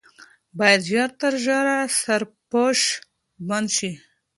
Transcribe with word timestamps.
باید 0.57 0.81
ژر 0.91 1.09
تر 1.19 1.33
ژره 1.43 1.77
سرپوش 2.01 2.79
بند 3.47 3.67
شي. 3.75 3.91